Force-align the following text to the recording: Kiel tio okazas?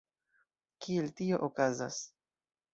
Kiel 0.85 1.13
tio 1.21 1.41
okazas? 1.51 2.03